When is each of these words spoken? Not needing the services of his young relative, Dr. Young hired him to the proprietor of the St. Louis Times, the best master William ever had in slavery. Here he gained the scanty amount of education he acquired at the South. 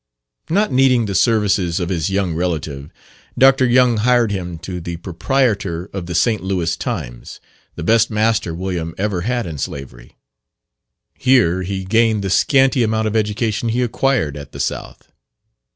Not 0.49 0.71
needing 0.71 1.05
the 1.05 1.13
services 1.13 1.79
of 1.79 1.89
his 1.89 2.09
young 2.09 2.33
relative, 2.33 2.89
Dr. 3.37 3.67
Young 3.67 3.97
hired 3.97 4.31
him 4.31 4.57
to 4.65 4.81
the 4.81 4.97
proprietor 4.97 5.91
of 5.93 6.07
the 6.07 6.15
St. 6.15 6.41
Louis 6.41 6.75
Times, 6.75 7.39
the 7.75 7.83
best 7.83 8.09
master 8.09 8.51
William 8.51 8.95
ever 8.97 9.21
had 9.21 9.45
in 9.45 9.59
slavery. 9.59 10.17
Here 11.13 11.61
he 11.61 11.85
gained 11.85 12.23
the 12.23 12.31
scanty 12.31 12.81
amount 12.81 13.05
of 13.07 13.15
education 13.15 13.69
he 13.69 13.83
acquired 13.83 14.35
at 14.35 14.53
the 14.53 14.59
South. 14.59 15.11